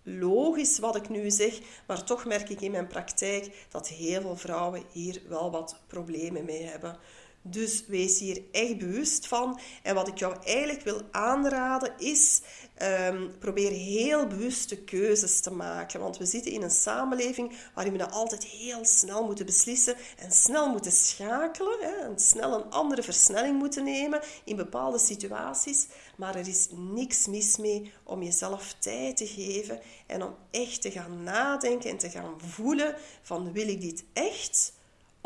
logisch 0.02 0.78
wat 0.78 0.96
ik 0.96 1.08
nu 1.08 1.30
zeg, 1.30 1.60
maar 1.86 2.04
toch 2.04 2.24
merk 2.24 2.48
ik 2.48 2.60
in 2.60 2.70
mijn 2.70 2.86
praktijk 2.86 3.66
dat 3.70 3.88
heel 3.88 4.20
veel 4.20 4.36
vrouwen 4.36 4.82
hier 4.92 5.22
wel 5.28 5.50
wat 5.50 5.80
problemen 5.86 6.44
mee 6.44 6.62
hebben. 6.62 6.98
Dus 7.50 7.86
wees 7.86 8.18
hier 8.18 8.42
echt 8.52 8.78
bewust 8.78 9.26
van. 9.26 9.60
En 9.82 9.94
wat 9.94 10.08
ik 10.08 10.18
jou 10.18 10.36
eigenlijk 10.44 10.82
wil 10.82 11.02
aanraden 11.10 11.92
is: 11.98 12.40
um, 12.82 13.38
probeer 13.38 13.70
heel 13.70 14.26
bewuste 14.26 14.76
keuzes 14.76 15.40
te 15.40 15.50
maken. 15.50 16.00
Want 16.00 16.16
we 16.16 16.26
zitten 16.26 16.52
in 16.52 16.62
een 16.62 16.70
samenleving 16.70 17.56
waarin 17.74 17.92
we 17.92 17.98
dat 17.98 18.12
altijd 18.12 18.44
heel 18.44 18.84
snel 18.84 19.24
moeten 19.24 19.46
beslissen 19.46 19.96
en 20.18 20.32
snel 20.32 20.70
moeten 20.70 20.92
schakelen. 20.92 21.78
Hè, 21.80 21.94
en 21.94 22.18
snel 22.18 22.54
een 22.54 22.70
andere 22.70 23.02
versnelling 23.02 23.58
moeten 23.58 23.84
nemen 23.84 24.20
in 24.44 24.56
bepaalde 24.56 24.98
situaties. 24.98 25.86
Maar 26.16 26.34
er 26.34 26.48
is 26.48 26.68
niks 26.70 27.26
mis 27.26 27.56
mee 27.56 27.92
om 28.02 28.22
jezelf 28.22 28.74
tijd 28.78 29.16
te 29.16 29.26
geven 29.26 29.80
en 30.06 30.22
om 30.22 30.34
echt 30.50 30.82
te 30.82 30.90
gaan 30.90 31.22
nadenken 31.22 31.90
en 31.90 31.98
te 31.98 32.10
gaan 32.10 32.40
voelen: 32.40 32.96
van 33.22 33.52
wil 33.52 33.68
ik 33.68 33.80
dit 33.80 34.04
echt? 34.12 34.74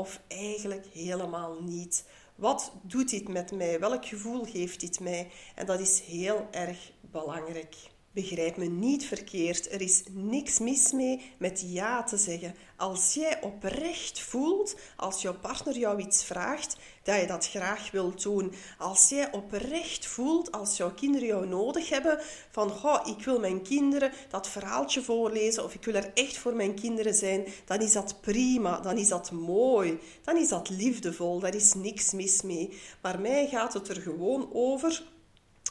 Of 0.00 0.20
eigenlijk 0.28 0.86
helemaal 0.86 1.62
niet. 1.62 2.04
Wat 2.34 2.72
doet 2.82 3.10
dit 3.10 3.28
met 3.28 3.52
mij? 3.52 3.80
Welk 3.80 4.06
gevoel 4.06 4.44
geeft 4.44 4.80
dit 4.80 5.00
mij? 5.00 5.30
En 5.54 5.66
dat 5.66 5.80
is 5.80 6.00
heel 6.00 6.48
erg 6.50 6.92
belangrijk. 7.00 7.76
Begrijp 8.12 8.56
me 8.56 8.64
niet 8.64 9.04
verkeerd, 9.04 9.72
er 9.72 9.80
is 9.80 10.02
niks 10.12 10.58
mis 10.58 10.92
mee 10.92 11.20
met 11.38 11.64
ja 11.66 12.02
te 12.02 12.16
zeggen. 12.16 12.54
Als 12.76 13.14
jij 13.14 13.42
oprecht 13.42 14.20
voelt, 14.20 14.76
als 14.96 15.22
jouw 15.22 15.38
partner 15.38 15.78
jou 15.78 16.00
iets 16.00 16.24
vraagt, 16.24 16.76
dat 17.02 17.20
je 17.20 17.26
dat 17.26 17.48
graag 17.48 17.90
wilt 17.90 18.22
doen. 18.22 18.52
Als 18.78 19.08
jij 19.08 19.32
oprecht 19.32 20.06
voelt, 20.06 20.52
als 20.52 20.76
jouw 20.76 20.94
kinderen 20.94 21.28
jou 21.28 21.46
nodig 21.46 21.88
hebben, 21.88 22.20
van 22.50 22.70
goh, 22.70 23.06
ik 23.06 23.24
wil 23.24 23.40
mijn 23.40 23.62
kinderen 23.62 24.12
dat 24.30 24.48
verhaaltje 24.48 25.02
voorlezen 25.02 25.64
of 25.64 25.74
ik 25.74 25.84
wil 25.84 25.94
er 25.94 26.10
echt 26.14 26.36
voor 26.36 26.54
mijn 26.54 26.74
kinderen 26.74 27.14
zijn, 27.14 27.46
dan 27.64 27.80
is 27.80 27.92
dat 27.92 28.20
prima, 28.20 28.80
dan 28.80 28.98
is 28.98 29.08
dat 29.08 29.30
mooi, 29.30 29.98
dan 30.24 30.36
is 30.36 30.48
dat 30.48 30.68
liefdevol, 30.68 31.40
daar 31.40 31.54
is 31.54 31.74
niks 31.74 32.12
mis 32.12 32.42
mee. 32.42 32.78
Maar 33.02 33.20
mij 33.20 33.48
gaat 33.48 33.72
het 33.72 33.88
er 33.88 34.00
gewoon 34.00 34.50
over 34.52 35.02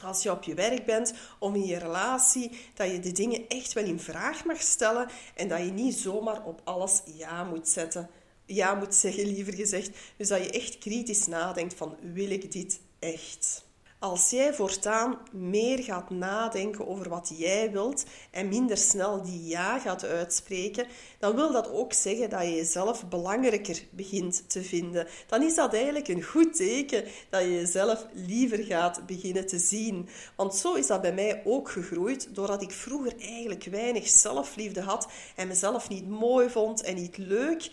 als 0.04 0.22
je 0.22 0.30
op 0.30 0.42
je 0.42 0.54
werk 0.54 0.86
bent, 0.86 1.12
om 1.38 1.54
in 1.54 1.66
je 1.66 1.78
relatie, 1.78 2.50
dat 2.74 2.90
je 2.90 3.00
de 3.00 3.12
dingen 3.12 3.48
echt 3.48 3.72
wel 3.72 3.84
in 3.84 4.00
vraag 4.00 4.44
mag 4.44 4.60
stellen 4.60 5.08
en 5.34 5.48
dat 5.48 5.58
je 5.58 5.70
niet 5.70 5.94
zomaar 5.94 6.44
op 6.44 6.60
alles 6.64 7.02
ja 7.04 7.44
moet 7.44 7.68
zetten. 7.68 8.10
Ja 8.46 8.74
moet 8.74 8.94
zeggen, 8.94 9.26
liever 9.26 9.54
gezegd. 9.54 9.90
Dus 10.16 10.28
dat 10.28 10.44
je 10.44 10.50
echt 10.50 10.78
kritisch 10.78 11.26
nadenkt 11.26 11.74
van, 11.74 11.96
wil 12.12 12.30
ik 12.30 12.52
dit 12.52 12.80
echt? 12.98 13.64
Als 14.00 14.30
jij 14.30 14.54
voortaan 14.54 15.18
meer 15.32 15.82
gaat 15.82 16.10
nadenken 16.10 16.88
over 16.88 17.08
wat 17.08 17.32
jij 17.36 17.70
wilt 17.70 18.04
en 18.30 18.48
minder 18.48 18.76
snel 18.76 19.22
die 19.22 19.46
ja 19.46 19.78
gaat 19.78 20.04
uitspreken, 20.04 20.86
dan 21.18 21.34
wil 21.34 21.52
dat 21.52 21.70
ook 21.70 21.92
zeggen 21.92 22.30
dat 22.30 22.42
je 22.42 22.54
jezelf 22.54 23.08
belangrijker 23.08 23.82
begint 23.90 24.50
te 24.50 24.62
vinden. 24.62 25.06
Dan 25.26 25.42
is 25.42 25.54
dat 25.54 25.74
eigenlijk 25.74 26.08
een 26.08 26.22
goed 26.22 26.56
teken 26.56 27.04
dat 27.30 27.42
je 27.42 27.54
jezelf 27.54 28.06
liever 28.12 28.58
gaat 28.58 29.06
beginnen 29.06 29.46
te 29.46 29.58
zien. 29.58 30.08
Want 30.36 30.54
zo 30.54 30.74
is 30.74 30.86
dat 30.86 31.00
bij 31.00 31.14
mij 31.14 31.42
ook 31.44 31.70
gegroeid, 31.70 32.34
doordat 32.34 32.62
ik 32.62 32.70
vroeger 32.70 33.12
eigenlijk 33.20 33.64
weinig 33.64 34.08
zelfliefde 34.08 34.80
had 34.80 35.08
en 35.36 35.48
mezelf 35.48 35.88
niet 35.88 36.08
mooi 36.08 36.50
vond 36.50 36.82
en 36.82 36.94
niet 36.94 37.16
leuk, 37.16 37.70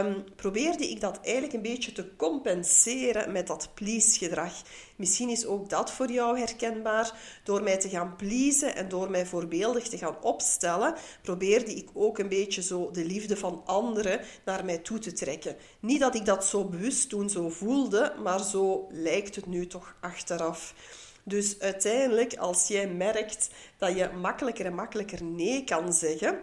um, 0.00 0.24
probeerde 0.36 0.88
ik 0.88 1.00
dat 1.00 1.20
eigenlijk 1.22 1.54
een 1.54 1.62
beetje 1.62 1.92
te 1.92 2.16
compenseren 2.16 3.32
met 3.32 3.46
dat 3.46 3.68
please-gedrag. 3.74 4.52
Misschien 4.98 5.28
is 5.28 5.46
ook 5.46 5.68
dat 5.68 5.90
voor 5.90 6.10
jou 6.10 6.38
herkenbaar. 6.38 7.12
Door 7.44 7.62
mij 7.62 7.78
te 7.78 7.88
gaan 7.88 8.16
pleasen 8.16 8.76
en 8.76 8.88
door 8.88 9.10
mij 9.10 9.26
voorbeeldig 9.26 9.88
te 9.88 9.98
gaan 9.98 10.22
opstellen, 10.22 10.94
probeerde 11.22 11.74
ik 11.74 11.88
ook 11.94 12.18
een 12.18 12.28
beetje 12.28 12.62
zo 12.62 12.90
de 12.90 13.04
liefde 13.04 13.36
van 13.36 13.62
anderen 13.64 14.20
naar 14.44 14.64
mij 14.64 14.78
toe 14.78 14.98
te 14.98 15.12
trekken. 15.12 15.56
Niet 15.80 16.00
dat 16.00 16.14
ik 16.14 16.24
dat 16.24 16.44
zo 16.44 16.64
bewust 16.64 17.08
toen 17.08 17.30
zo 17.30 17.48
voelde, 17.48 18.14
maar 18.22 18.44
zo 18.44 18.86
lijkt 18.90 19.36
het 19.36 19.46
nu 19.46 19.66
toch 19.66 19.96
achteraf. 20.00 20.74
Dus 21.22 21.60
uiteindelijk, 21.60 22.36
als 22.36 22.68
jij 22.68 22.88
merkt 22.88 23.50
dat 23.76 23.96
je 23.96 24.10
makkelijker 24.20 24.66
en 24.66 24.74
makkelijker 24.74 25.24
nee 25.24 25.64
kan 25.64 25.92
zeggen, 25.92 26.40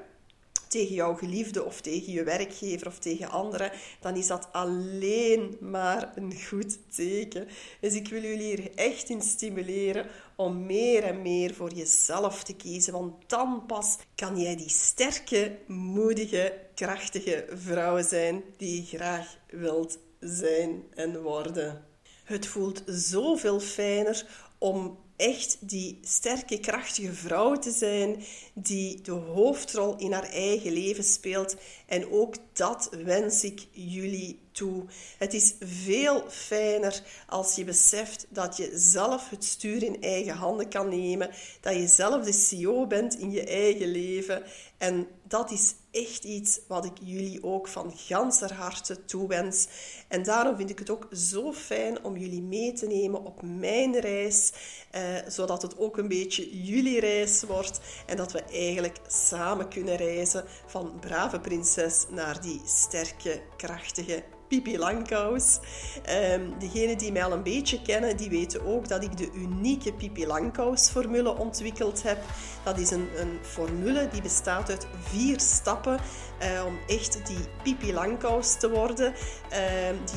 tegen 0.75 0.95
jouw 0.95 1.15
geliefde 1.15 1.63
of 1.63 1.81
tegen 1.81 2.13
je 2.13 2.23
werkgever 2.23 2.87
of 2.87 2.99
tegen 2.99 3.29
anderen, 3.29 3.71
dan 3.99 4.15
is 4.15 4.27
dat 4.27 4.47
alleen 4.51 5.57
maar 5.59 6.11
een 6.15 6.33
goed 6.47 6.77
teken. 6.95 7.47
Dus 7.79 7.93
ik 7.93 8.07
wil 8.07 8.21
jullie 8.21 8.55
hier 8.55 8.75
echt 8.75 9.09
in 9.09 9.21
stimuleren 9.21 10.05
om 10.35 10.65
meer 10.65 11.03
en 11.03 11.21
meer 11.21 11.53
voor 11.53 11.73
jezelf 11.73 12.43
te 12.43 12.55
kiezen, 12.55 12.93
want 12.93 13.29
dan 13.29 13.63
pas 13.67 13.97
kan 14.15 14.39
jij 14.39 14.55
die 14.55 14.69
sterke, 14.69 15.57
moedige, 15.67 16.53
krachtige 16.73 17.45
vrouw 17.53 18.03
zijn 18.03 18.43
die 18.57 18.75
je 18.75 18.97
graag 18.97 19.37
wilt 19.49 19.97
zijn 20.19 20.83
en 20.93 21.21
worden. 21.21 21.85
Het 22.23 22.47
voelt 22.47 22.83
zoveel 22.85 23.59
fijner 23.59 24.25
om 24.57 24.97
echt 25.15 25.57
die 25.59 25.99
sterke, 26.01 26.59
krachtige 26.59 27.13
vrouw 27.13 27.55
te 27.55 27.71
zijn 27.71 28.23
die 28.53 29.01
de 29.01 29.11
hoofdrol 29.11 29.95
in 29.97 30.11
haar 30.11 30.29
eigen 30.29 30.71
leven 30.71 31.03
speelt. 31.03 31.55
En 31.85 32.11
ook 32.11 32.35
dat 32.53 32.89
wens 33.03 33.43
ik 33.43 33.67
jullie 33.71 34.39
toe. 34.51 34.83
Het 35.17 35.33
is 35.33 35.53
veel 35.59 36.23
fijner 36.29 37.01
als 37.27 37.55
je 37.55 37.63
beseft 37.63 38.25
dat 38.29 38.57
je 38.57 38.71
zelf 38.73 39.29
het 39.29 39.43
stuur 39.43 39.83
in 39.83 40.01
eigen 40.01 40.35
handen 40.35 40.69
kan 40.69 40.89
nemen, 40.89 41.29
dat 41.61 41.75
je 41.75 41.87
zelf 41.87 42.25
de 42.25 42.33
CEO 42.33 42.87
bent 42.87 43.19
in 43.19 43.31
je 43.31 43.43
eigen 43.43 43.87
leven. 43.87 44.43
En 44.77 45.07
dat 45.23 45.51
is 45.51 45.73
echt 45.91 46.23
iets 46.23 46.59
wat 46.67 46.85
ik 46.85 46.97
jullie 47.01 47.43
ook 47.43 47.67
van 47.67 47.93
ganser 47.95 48.53
harte 48.53 49.05
toewens. 49.05 49.67
En 50.07 50.23
daarom 50.23 50.55
vind 50.55 50.69
ik 50.69 50.79
het 50.79 50.89
ook 50.89 51.07
zo 51.11 51.53
fijn 51.53 52.03
om 52.03 52.17
jullie 52.17 52.41
mee 52.41 52.73
te 52.73 52.87
nemen 52.87 53.25
op 53.25 53.41
mijn 53.41 53.99
reis. 53.99 54.51
Eh, 54.95 55.01
zodat 55.27 55.61
het 55.61 55.77
ook 55.77 55.97
een 55.97 56.07
beetje 56.07 56.63
jullie 56.63 56.99
reis 56.99 57.43
wordt 57.43 57.79
en 58.05 58.17
dat 58.17 58.31
we 58.31 58.43
eigenlijk 58.43 58.97
samen 59.07 59.67
kunnen 59.69 59.95
reizen 59.95 60.43
van 60.65 60.93
brave 60.99 61.39
prinses 61.39 62.05
naar 62.09 62.41
die 62.41 62.61
sterke, 62.65 63.41
krachtige 63.57 64.23
Pipi 64.47 64.77
Langkous. 64.77 65.59
Um, 66.33 66.59
degenen 66.59 66.97
die 66.97 67.11
mij 67.11 67.23
al 67.23 67.31
een 67.31 67.43
beetje 67.43 67.81
kennen, 67.81 68.17
die 68.17 68.29
weten 68.29 68.65
ook 68.65 68.87
dat 68.87 69.03
ik 69.03 69.17
de 69.17 69.31
unieke 69.33 69.93
Pipi 69.93 70.27
Langkous 70.27 70.89
formule 70.89 71.37
ontwikkeld 71.37 72.03
heb. 72.03 72.17
Dat 72.63 72.77
is 72.77 72.91
een, 72.91 73.07
een 73.15 73.39
formule 73.41 74.07
die 74.11 74.21
bestaat 74.21 74.69
uit 74.69 74.87
vier 74.99 75.39
stappen 75.39 75.99
uh, 76.41 76.65
om 76.65 76.79
echt 76.87 77.27
die 77.27 77.37
Pipi 77.63 77.93
Langkous 77.93 78.57
te 78.59 78.69
worden. 78.69 79.13
Uh, 79.51 79.57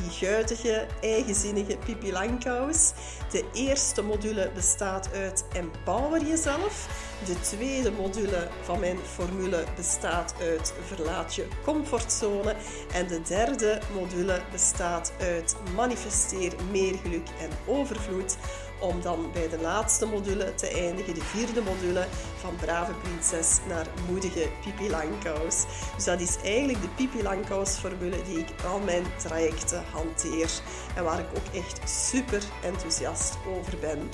die 0.01 0.27
guitige, 0.27 0.87
eigenzinnige 1.01 1.77
Pipi 1.77 2.11
Langkous. 2.11 2.93
De 3.31 3.43
eerste 3.53 4.01
module 4.01 4.51
bestaat 4.53 5.09
uit 5.13 5.45
Empower 5.53 6.25
jezelf. 6.25 6.87
De 7.25 7.39
tweede 7.39 7.91
module 7.91 8.47
van 8.61 8.79
mijn 8.79 8.97
formule 8.97 9.63
bestaat 9.75 10.33
uit 10.41 10.73
Verlaat 10.85 11.35
je 11.35 11.47
comfortzone. 11.63 12.55
En 12.93 13.07
de 13.07 13.21
derde 13.21 13.79
module 13.93 14.41
bestaat 14.51 15.11
uit 15.19 15.55
Manifesteer 15.75 16.53
meer 16.71 16.95
geluk 17.03 17.27
en 17.39 17.49
overvloed 17.65 18.37
om 18.79 19.01
dan 19.01 19.29
bij 19.33 19.49
de 19.49 19.59
laatste 19.61 20.05
module 20.05 20.55
te 20.55 20.67
eindigen, 20.67 21.13
de 21.13 21.21
vierde 21.21 21.61
module, 21.61 22.07
van 22.39 22.55
brave 22.55 22.93
prinses 22.93 23.59
naar 23.67 23.87
moedige 24.09 24.49
Pipi 24.61 24.89
Langkous. 24.89 25.65
Dus 25.95 26.05
dat 26.05 26.19
is 26.19 26.37
eigenlijk 26.43 26.81
de 26.81 26.89
Pipi 26.95 27.23
Langkous 27.23 27.69
formule 27.69 28.23
die 28.23 28.37
ik 28.37 28.49
al 28.67 28.79
mijn 28.79 29.05
trajecten 29.17 29.83
hanteer 29.91 30.49
en 30.95 31.03
waar 31.03 31.19
ik 31.19 31.29
ook 31.37 31.55
echt 31.55 31.89
super 31.89 32.43
enthousiast 32.63 33.37
over 33.57 33.77
ben. 33.79 34.09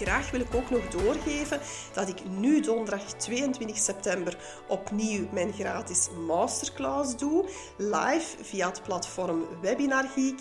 Graag 0.00 0.30
wil 0.30 0.40
ik 0.40 0.54
ook 0.54 0.70
nog 0.70 0.88
doorgeven 0.88 1.60
dat 1.92 2.08
ik 2.08 2.28
nu 2.28 2.60
donderdag 2.60 3.02
22 3.02 3.76
september 3.76 4.36
opnieuw 4.68 5.26
mijn 5.32 5.52
gratis 5.52 6.08
masterclass 6.26 7.16
doe, 7.16 7.48
live 7.76 8.36
via 8.42 8.68
het 8.68 8.82
platform 8.82 9.46
Webinar 9.60 10.04
Geek. 10.14 10.40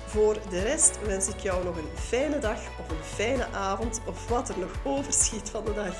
Voor 0.05 0.38
de 0.50 0.62
rest 0.62 1.00
wens 1.05 1.27
ik 1.27 1.39
jou 1.39 1.63
nog 1.63 1.77
een 1.77 1.89
fijne 1.95 2.39
dag 2.39 2.60
of 2.79 2.89
een 2.89 3.03
fijne 3.15 3.48
avond 3.51 4.01
of 4.05 4.29
wat 4.29 4.50
er 4.50 4.60
nog 4.60 4.72
overschiet 4.84 5.50
van 5.50 5.65
de 5.65 5.74
dag. 5.74 5.95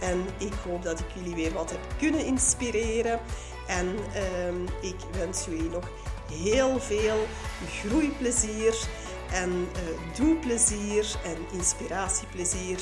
En 0.00 0.24
ik 0.38 0.52
hoop 0.64 0.82
dat 0.82 1.00
ik 1.00 1.06
jullie 1.14 1.34
weer 1.34 1.52
wat 1.52 1.70
heb 1.70 1.80
kunnen 1.98 2.24
inspireren. 2.24 3.20
En 3.66 3.96
ehm, 4.14 4.62
ik 4.80 4.96
wens 5.12 5.44
jullie 5.44 5.70
nog 5.70 5.88
heel 6.30 6.80
veel 6.80 7.26
groeiplezier 7.68 8.88
en 9.32 9.50
uh, 9.50 10.16
doelplezier 10.16 11.16
en 11.24 11.36
inspiratieplezier 11.52 12.78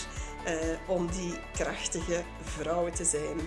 uh, 0.47 0.55
om 0.87 1.07
die 1.07 1.35
krachtige 1.53 2.23
vrouwen 2.43 2.93
te 2.93 3.05
zijn. 3.05 3.41